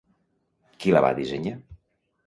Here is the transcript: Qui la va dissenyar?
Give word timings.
Qui 0.79 0.95
la 0.97 1.05
va 1.07 1.13
dissenyar? 1.21 1.57